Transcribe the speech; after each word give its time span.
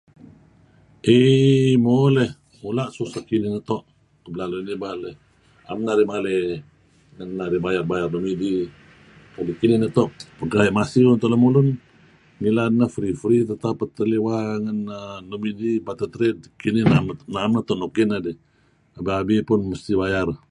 Iih 1.15 1.73
muh 1.83 2.07
leh 2.15 2.29
mula' 2.61 2.93
tuseh 2.95 3.23
kinih 3.29 3.51
neto' 3.53 3.81
naem 5.67 5.81
narih 5.89 6.09
maley 6.11 6.35
bayar-bayar 6.47 6.53
nuk 7.23 7.23
midih 7.25 7.27
narih 7.39 7.61
bayar-bayar 7.65 8.07
nuk 8.11 8.25
midih 8.27 8.61
kadi' 9.33 9.59
kinih 9.61 9.79
neto'. 9.81 10.07
Kinih 10.51 10.75
masiew-masiew 10.77 11.21
tah 11.21 11.29
nuk 11.31 11.41
midih. 11.43 11.65
Ngilad 12.39 12.73
nah 12.79 12.89
free-free 12.95 13.41
tah 13.47 13.57
lemulun. 13.59 13.77
Nuk 13.79 13.91
teliwa 13.97 14.37
nidih 15.43 15.75
patut. 15.85 16.11
Naem 17.33 17.51
neto' 17.55 17.77
nuk 17.81 17.91
kineh 17.97 18.19
dih. 18.25 18.37
Abi-abi 18.97 19.37
pun 19.49 19.59
mesti 19.71 19.93
bayar. 20.03 20.31